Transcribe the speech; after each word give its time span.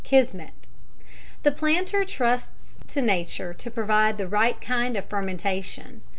Kismet! 0.03 0.67
The 1.43 1.51
planter 1.51 2.03
trusts 2.05 2.79
to 2.87 3.03
nature 3.03 3.53
to 3.53 3.69
provide 3.69 4.17
the 4.17 4.27
right 4.27 4.59
kind 4.59 4.97
of 4.97 5.05
fermentation. 5.05 6.01